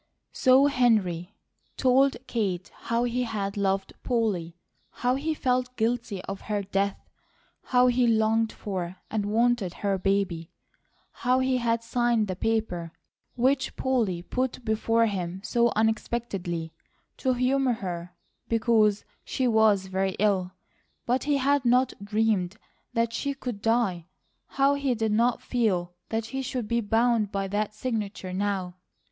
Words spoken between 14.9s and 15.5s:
him